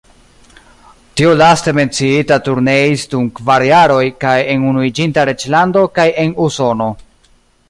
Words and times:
Tiu 1.19 1.33
laste 1.41 1.73
menciita 1.79 2.39
turneis 2.47 3.05
dum 3.13 3.29
kvar 3.41 3.69
jaroj, 3.73 4.01
kaj 4.25 4.35
en 4.55 4.67
Unuiĝinta 4.73 5.31
Reĝlando 5.31 5.89
kaj 5.99 6.11
en 6.25 6.39
Usono. 6.49 6.95